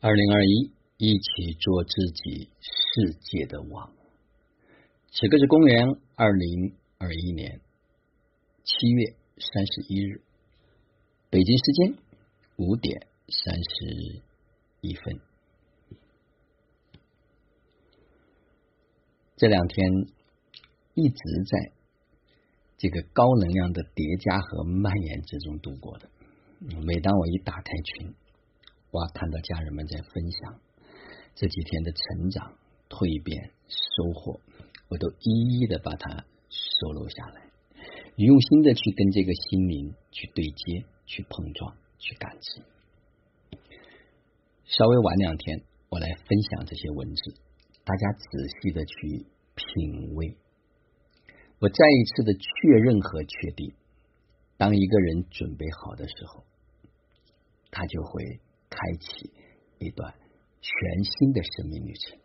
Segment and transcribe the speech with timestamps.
[0.00, 3.92] 二零二一，一起做自己世界的王。
[5.10, 7.60] 此刻是公元二零二一年
[8.62, 10.22] 七月三十一日，
[11.30, 11.98] 北京时间
[12.58, 14.22] 五点三十
[14.82, 15.20] 一分。
[19.36, 19.84] 这两天
[20.94, 21.72] 一直在
[22.76, 26.08] 这个高能量的叠加和蔓延之中度过的。
[26.86, 28.14] 每当我一打开群，
[28.92, 29.06] 哇！
[29.12, 30.60] 看到家人们在分享
[31.34, 32.56] 这几天的成长、
[32.88, 34.40] 蜕变、收获，
[34.88, 37.50] 我都一一的把它收录下来，
[38.16, 42.62] 用心的去跟这个心灵去对接、去碰撞、去感知。
[44.64, 47.34] 稍微晚两天，我来分享这些文字，
[47.84, 50.34] 大家仔细的去品味。
[51.60, 53.74] 我再一次的确认和确定，
[54.56, 56.44] 当一个人准备好的时候，
[57.70, 58.40] 他就会。
[58.78, 59.32] 开启
[59.80, 60.14] 一段
[60.60, 62.20] 全新的生命旅程。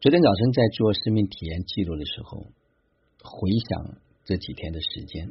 [0.00, 2.48] 昨天早晨在做生命体验记录的时候，
[3.22, 5.30] 回想这几天的时间，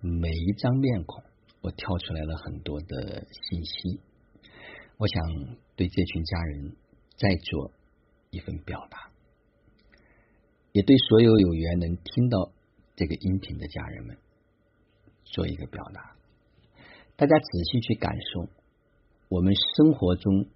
[0.00, 1.22] 每一张面孔，
[1.60, 4.00] 我跳出来了很多的信息。
[4.96, 5.22] 我想
[5.76, 6.76] 对这群家人
[7.18, 7.70] 再做
[8.30, 9.12] 一份表达，
[10.72, 12.52] 也对所有有缘能听到
[12.96, 14.16] 这个音频的家人们
[15.24, 16.16] 做一个表达。
[17.16, 18.48] 大家仔细去感受。
[19.28, 20.46] 我们生活中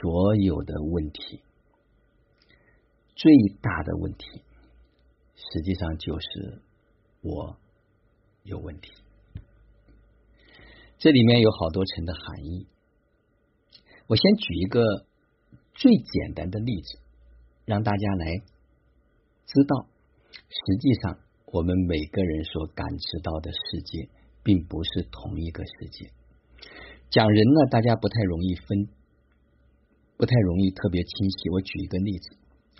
[0.00, 1.42] 所有的问题，
[3.14, 3.30] 最
[3.60, 4.42] 大的问题，
[5.34, 6.62] 实际上就是
[7.20, 7.58] 我
[8.42, 8.90] 有问题。
[10.96, 12.66] 这里面有好多层的含义。
[14.06, 14.80] 我先举一个
[15.74, 16.98] 最简单的例子，
[17.66, 18.38] 让大家来
[19.44, 19.86] 知道，
[20.32, 21.18] 实际上
[21.52, 24.08] 我们每个人所感知到的世界，
[24.42, 26.10] 并不是同一个世界。
[27.10, 28.88] 讲人呢，大家不太容易分，
[30.16, 31.48] 不太容易特别清晰。
[31.50, 32.36] 我举一个例子，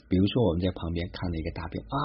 [0.08, 1.96] 比如说我们在旁边看了一个大便啊，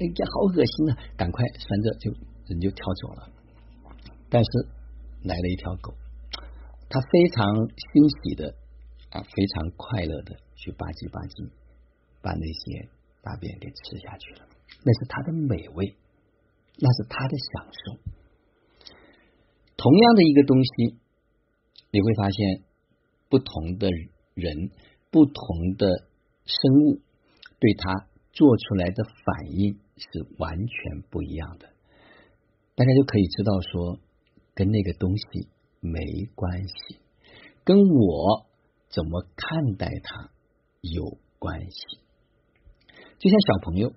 [0.00, 0.96] 哎呀，好恶心啊！
[1.18, 2.10] 赶快拴着就
[2.48, 3.28] 人就跳走了。
[4.30, 4.50] 但是
[5.24, 5.92] 来了一条狗，
[6.88, 7.44] 它非常
[7.76, 8.54] 欣喜的
[9.10, 11.50] 啊，非常快乐的去吧唧吧唧
[12.22, 12.88] 把那些
[13.20, 14.48] 大便给吃下去了。
[14.82, 15.94] 那是它的美味，
[16.78, 18.00] 那是它的享受。
[19.76, 20.99] 同样的一个东西。
[21.90, 22.62] 你会发现，
[23.28, 23.88] 不同的
[24.34, 24.70] 人、
[25.10, 26.06] 不同的
[26.44, 27.00] 生物，
[27.58, 31.68] 对它做出来的反应是完全不一样的。
[32.74, 33.98] 大家就可以知道，说
[34.54, 35.48] 跟那个东西
[35.80, 36.00] 没
[36.34, 37.00] 关系，
[37.64, 38.46] 跟我
[38.88, 40.30] 怎么看待它
[40.80, 41.98] 有关系。
[43.18, 43.92] 就像小朋友，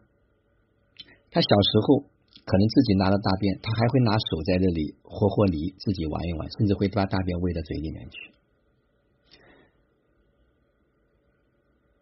[1.31, 2.12] 他小时候。
[2.45, 8.33] 可能自己拿了大便，他还会拿手在这里和和泥，自己玩一玩，甚至会把大便喂到嘴里面去。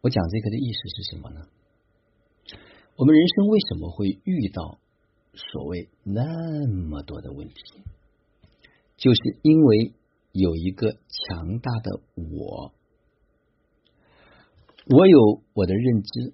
[0.01, 1.41] 我讲这个的意思是什么呢？
[2.95, 4.79] 我们人生为什么会遇到
[5.35, 7.53] 所谓那么多的问题？
[8.97, 9.93] 就是因为
[10.31, 12.73] 有一个强大的我，
[14.87, 16.33] 我有我的认知，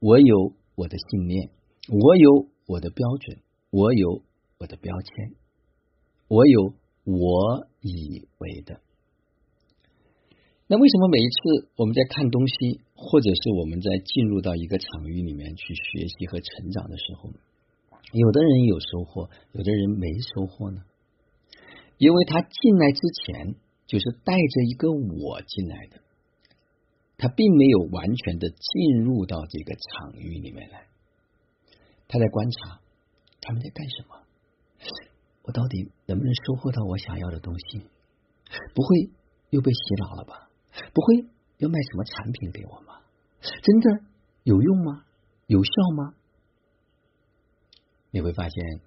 [0.00, 1.48] 我有我的信念，
[1.88, 2.46] 我有。
[2.68, 3.38] 我的标准，
[3.70, 4.20] 我有
[4.58, 5.32] 我的标签，
[6.28, 6.74] 我有
[7.04, 8.82] 我以为的。
[10.66, 17.30] 那为什么每一次我们在看东西，或者是我们在进入到一个场域里面去学习和成长的时候，
[18.12, 20.82] 有的人有收获，有的人没收获呢？
[21.96, 23.54] 因为他进来之前
[23.86, 26.02] 就是带着一个我进来的，
[27.16, 30.86] 他并没有完全的进入到这个场域里面来。
[32.08, 32.80] 他在观察
[33.42, 34.24] 他们在干什么，
[35.42, 37.86] 我到底能不能收获到我想要的东西？
[38.74, 39.10] 不会
[39.50, 40.50] 又被洗脑了吧？
[40.94, 43.00] 不会要卖什么产品给我吗？
[43.40, 44.06] 真的
[44.42, 45.04] 有用吗？
[45.46, 46.14] 有效吗？
[48.10, 48.80] 你会发现，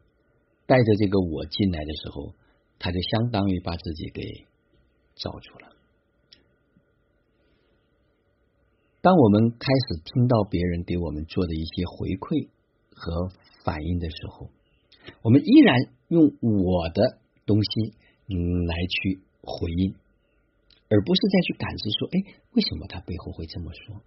[0.66, 2.34] 带着这个我进来的时候，
[2.80, 4.24] 他就相当于把自己给
[5.16, 5.76] 造出了。
[9.02, 12.50] 当我们开始听到别人给我们做的一些回馈。
[13.02, 13.30] 和
[13.66, 14.52] 反应的时候，
[15.24, 15.76] 我们依然
[16.08, 17.18] 用我的
[17.48, 17.96] 东西
[18.30, 19.96] 嗯来去回应，
[20.88, 24.02] 而不是再去感知说，哎，为什么他背后会这么说？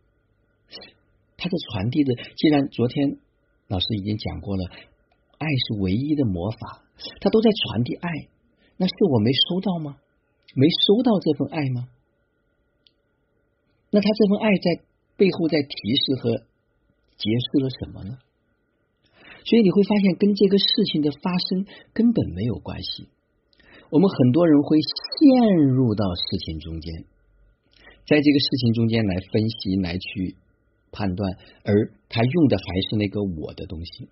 [1.37, 3.19] 他的传递的，既然昨天
[3.67, 4.65] 老师已经讲过了，
[5.39, 6.85] 爱是唯一的魔法，
[7.21, 8.09] 他都在传递爱，
[8.77, 9.99] 那是我没收到吗？
[10.55, 11.89] 没收到这份爱吗？
[13.91, 14.85] 那他这份爱在
[15.17, 16.39] 背后在提示和
[17.17, 18.19] 揭示了什么呢？
[19.45, 23.09] 所以你会发现，跟这个事情的发生根本没有关系。
[23.91, 27.05] 我们很多人会陷入到事情中间，
[28.09, 30.37] 在这个事情中间来分析、来去
[30.91, 34.09] 判断，而他用的还是那个我的东西。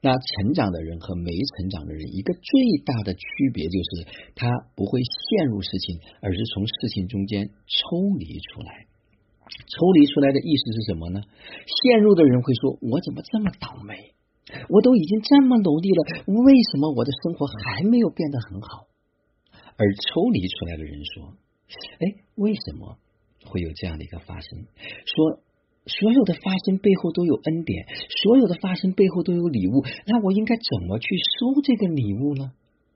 [0.00, 8.86] 那成长的人和没成长的人，一个最大的区别就是，他不会陷入事情，而是从事情中间抽离出来。
[9.66, 11.20] 抽离出来的意思是什么呢？
[11.66, 14.14] 陷入的人会说：“我怎么这么倒霉？
[14.68, 18.86] 我都已经这么努力了，为什么我的生活还没有变得很好？”
[19.76, 21.34] 而抽离出来的人说
[22.00, 22.98] ：“哎，为什么
[23.44, 24.66] 会有这样的一个发生？
[25.06, 25.40] 说。”
[25.84, 27.86] 所有的发生背后都有恩典，
[28.22, 29.82] 所有的发生背后都有礼物。
[30.06, 32.52] 那我应该怎么去收这个礼物呢？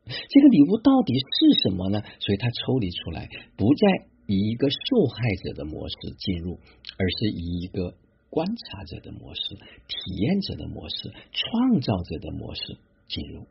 [0.07, 2.01] 这个礼物到底是什么呢？
[2.21, 7.95] 所以他抽离出来，不再以一个受害者的模式进入，而是以一个
[8.31, 9.41] 观察者的模式、
[9.89, 12.79] 体验者的模式、创造者的模式
[13.09, 13.47] 进入。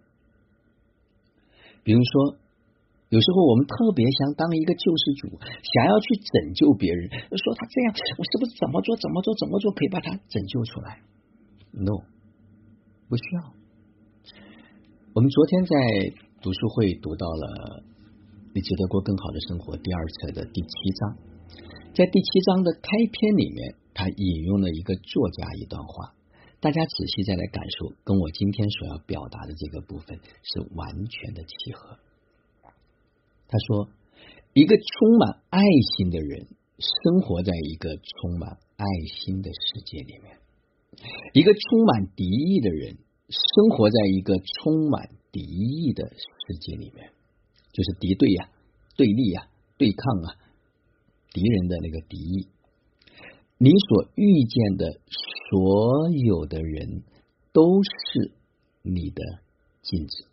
[1.84, 2.38] 比如说。
[3.10, 11.02] 有时候我们特别想当一个救世主，想要去拯救别人，说他这样，我是不是怎么做怎么做怎么做可以把他拯救出来
[11.72, 12.02] ？No，
[13.08, 13.54] 不需要。
[15.14, 15.76] 我们昨天在
[16.42, 17.84] 读书会读到了
[18.56, 21.20] 《你值得过更好的生活》第二册的第七章，
[21.92, 26.16] 在第七章的开篇里面，他引用了一个作家一段话，
[26.62, 32.00] 大家仔细再来感受，跟我今天所要表达的这个部分是完全的契合。
[33.52, 33.92] 他说
[34.56, 35.60] ：“一个充满爱
[36.00, 36.48] 心的人，
[36.80, 38.88] 生活在一个充满爱
[39.20, 40.32] 心的世界里面；
[41.34, 42.96] 一个充满敌意的人，
[43.28, 47.12] 生活在一个充满敌意的世界里面，
[47.76, 48.50] 就是敌对呀、
[48.96, 50.40] 对立呀、对抗啊，
[51.34, 52.48] 敌人的那个敌意。
[53.58, 55.02] 你所遇见的
[55.52, 57.04] 所有的人，
[57.52, 58.32] 都是
[58.82, 59.22] 你的
[59.82, 60.26] 镜子。”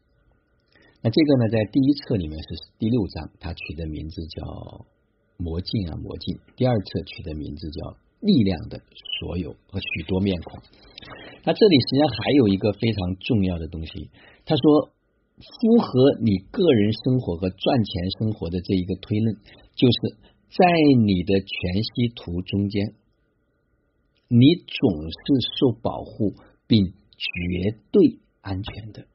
[1.03, 2.49] 那这个呢，在第一册里面是
[2.79, 4.87] 第六章，它取的名字叫
[5.37, 6.39] “魔镜啊魔镜”。
[6.55, 8.81] 第二册取的名字叫“力量的
[9.19, 10.63] 所有和许多面孔”。
[11.43, 14.11] 那这里实际上还有一个非常重要的东西，
[14.45, 14.95] 他说，
[15.43, 19.37] 符合你个人生活和赚钱生活的这一个推论，
[19.75, 20.17] 就是
[20.49, 20.65] 在
[21.05, 22.95] 你的全息图中间，
[24.29, 25.19] 你总是
[25.59, 26.35] 受保护
[26.67, 29.07] 并绝对安全的。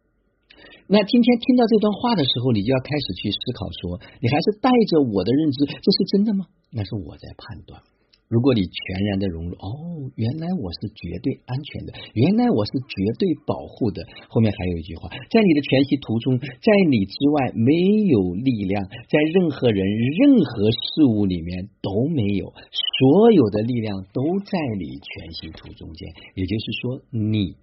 [0.87, 6.47] 那今天听到这段话的时候，你就要开始去思考：说你还是带着我的认知，这是真的吗？
[6.71, 7.81] 那是我在判断。
[8.27, 14.03] 如果你全然的融入，哦，原来我是绝对安全的，原来我是绝对保护的。
[14.27, 17.71] 后面还有一句话：在你的全息图中，在你之外没
[18.11, 22.51] 有力量，在任何人、任何事物里面都没有，
[22.99, 26.09] 所有的力量都在你全息图中间。
[26.35, 27.55] 也就是说，你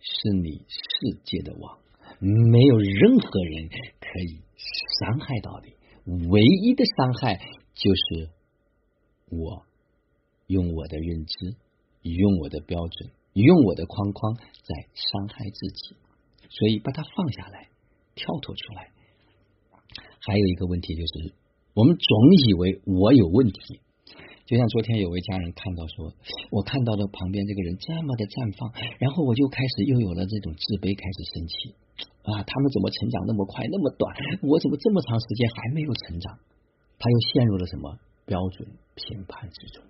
[0.00, 1.78] 是你世界的王。
[2.20, 3.68] 没有任何人
[3.98, 4.42] 可以
[5.00, 7.40] 伤害到你，唯一的伤害
[7.72, 8.28] 就是
[9.30, 9.64] 我
[10.50, 11.54] 用我的认知、
[12.02, 15.94] 用我的标准、用我的框框在伤害自己，
[16.50, 17.70] 所以把它放下来，
[18.16, 18.90] 跳脱出来。
[20.18, 21.34] 还有一个问题就是，
[21.74, 22.10] 我们总
[22.48, 23.78] 以为我有问题。
[24.46, 26.12] 就像昨天有位家人看到说，
[26.50, 31.54] 我看到了旁边这个人这么的绽放，然后我就开始又有了这种自卑，开始生气
[32.26, 32.42] 啊！
[32.42, 34.10] 他们怎么成长那么快那么短？
[34.42, 36.34] 我怎么这么长时间还没有成长？
[36.98, 37.94] 他又陷入了什么
[38.26, 38.66] 标准
[38.98, 39.86] 评判之中？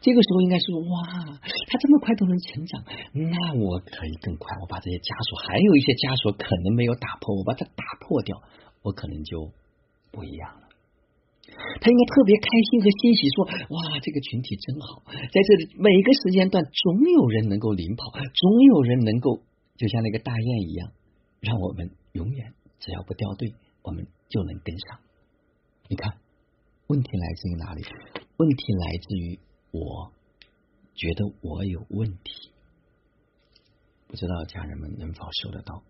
[0.00, 1.38] 这个时候应该是哇，
[1.68, 4.56] 他这么快都能成长，那我可以更快。
[4.60, 8.38] 我把这些枷锁，还有一些枷锁可能没有打破，我把它打破掉，
[8.82, 9.50] 我可能就
[10.12, 10.66] 不一样了。
[11.80, 13.36] 他应该特别开心和欣喜，说
[13.74, 19.40] ：“哇，这个群体真好，在这里每个时间段总有人能够领跑，总有人能够
[19.76, 20.92] 就像那个大雁一样，
[21.40, 24.98] 让我们永远只要不掉队，我们就能跟上。”
[25.88, 26.18] 你看，
[26.88, 27.82] 问题来自于哪里？
[28.36, 29.38] 问题来自于
[29.78, 30.12] 我
[30.94, 32.50] 觉得我有问题，
[34.08, 35.82] 不知道家人们能否收得到？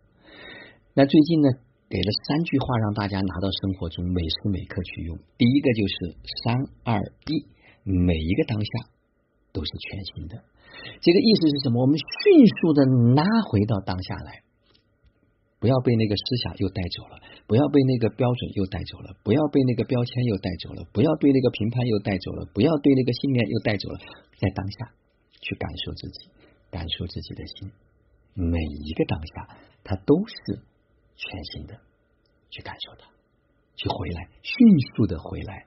[0.94, 1.48] 那最近呢？
[1.88, 5.16] 给了三句话让大家拿到生活中每时每刻去用。
[5.38, 6.98] 第一个就是三二
[7.30, 7.46] 一，
[7.84, 8.90] 每一个当下
[9.52, 10.42] 都是全新的。
[11.00, 11.80] 这个意思是什么？
[11.80, 14.42] 我们迅速的拉回到当下来，
[15.58, 23.98] 不要被那个思想又带走了，不要被那个标准又带走了，不要被那个标签又带走了，不要被那个评判又带走了，不要对那个信念又带走了。
[24.36, 24.92] 在当下
[25.40, 26.30] 去感受自己，
[26.70, 27.72] 感受自己的心，
[28.34, 30.62] 每一个当下它都是。
[31.18, 31.72] 全新的
[32.50, 33.08] 去感受它，
[33.74, 34.52] 去回来，迅
[34.92, 35.64] 速的回来，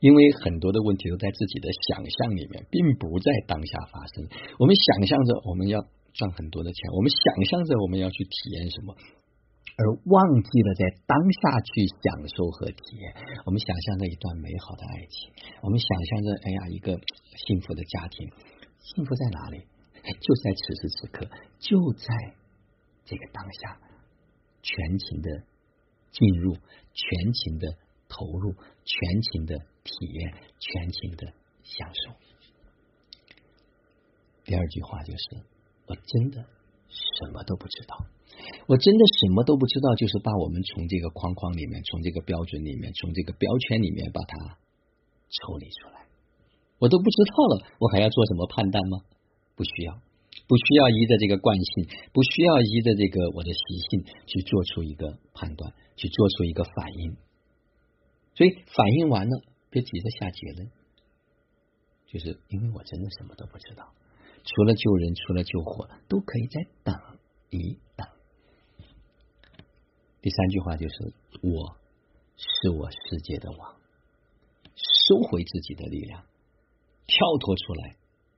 [0.00, 4.26] 因为很多的问题都在自己的想象里面，并不在当下发生。
[4.58, 8.96] 我们想象着我们要赚很多的钱，我们想象着我们要去体验什么，
[9.78, 13.14] 而忘记了在当下去享受和体验。
[13.46, 15.30] 我们想象着一段美好的爱情，
[15.62, 16.98] 我们想象着，哎呀，一个
[17.46, 18.28] 幸福的家庭，
[18.80, 19.62] 幸福在哪里？
[20.02, 21.30] 就在此时此刻，
[21.60, 22.08] 就在
[23.04, 23.78] 这个当下，
[24.62, 25.44] 全情的
[26.10, 27.68] 进入，全情的
[28.08, 28.54] 投入，
[28.84, 31.32] 全情的体验，全情的
[31.62, 32.14] 享受。
[34.44, 35.44] 第二句话就是，
[35.86, 36.42] 我真的
[36.88, 38.06] 什么都不知道。
[38.66, 44.58] 我真的什么都不知道，就是把我们从这个框框里面，从这个标准里面，从这个标签里面把它
[45.30, 46.06] 抽离出来。
[46.78, 48.98] 我都不知道了，我还要做什么判断吗？
[49.56, 49.94] 不需要，
[50.46, 57.16] 不需要依着这个惯性，不需要依着这个我的习性去做出一个判断，去做出一个反应。
[58.36, 60.70] 所以反应完了，别急着下结论，
[62.06, 63.92] 就是因为我真的什么都不知道，
[64.44, 66.94] 除了救人，除了救火，都可以再等
[67.50, 67.87] 一等。
[70.20, 71.76] 第三句话就是：我
[72.36, 73.76] 是我世界的王，
[74.74, 76.24] 收回自己的力量，
[77.06, 77.90] 跳脱出来，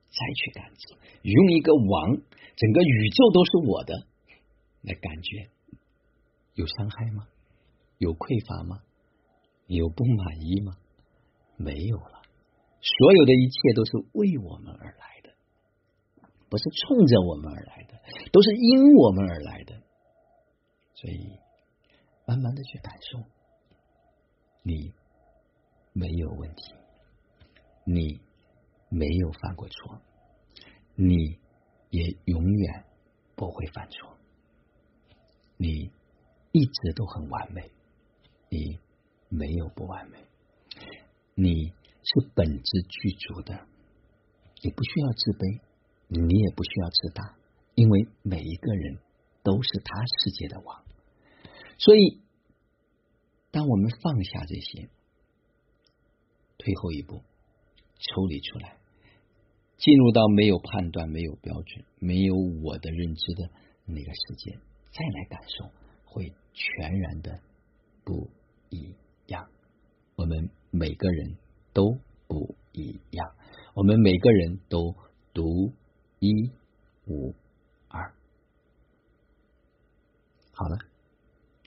[0.09, 2.17] 再去感知，用一个王，
[2.55, 4.05] 整个宇宙都是我的，
[4.83, 5.49] 来感觉
[6.53, 7.27] 有伤害吗？
[7.97, 8.83] 有匮乏吗？
[9.65, 10.77] 有不满意吗？
[11.57, 12.21] 没有了，
[12.79, 15.33] 所有的一切都是为我们而来的，
[16.47, 17.99] 不是冲着我们而来的，
[18.31, 19.81] 都是因我们而来的，
[20.93, 21.40] 所以。
[22.31, 23.19] 慢慢的去感受，
[24.63, 24.93] 你
[25.91, 26.73] 没有问题，
[27.83, 28.21] 你
[28.87, 29.99] 没有犯过错，
[30.95, 31.37] 你
[31.89, 32.85] 也永远
[33.35, 34.15] 不会犯错，
[35.57, 35.91] 你
[36.53, 37.69] 一直都很完美，
[38.47, 38.79] 你
[39.27, 40.17] 没有不完美，
[41.35, 43.67] 你是本质具足的，
[44.63, 45.59] 你不需要自卑，
[46.07, 47.35] 你也不需要自大，
[47.75, 48.99] 因为每一个人
[49.43, 50.81] 都是他世界的王。
[51.83, 52.21] 所以，
[53.49, 54.87] 当我们放下这些，
[56.59, 57.23] 退后一步，
[57.97, 58.77] 抽离出来，
[59.77, 63.49] 进入到没有判断、没有标准、没有我的认知的
[63.85, 64.59] 那个世界，
[64.91, 65.71] 再来感受，
[66.05, 67.41] 会全然的
[68.03, 68.29] 不
[68.69, 68.93] 一
[69.25, 69.49] 样。
[70.15, 71.35] 我们每个人
[71.73, 71.97] 都
[72.27, 73.35] 不一样，
[73.73, 74.95] 我们每个人都
[75.33, 75.73] 独
[76.19, 76.51] 一
[77.07, 77.33] 无
[77.87, 78.13] 二。
[80.53, 80.90] 好了。